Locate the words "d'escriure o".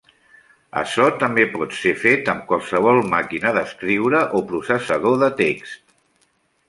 3.59-4.45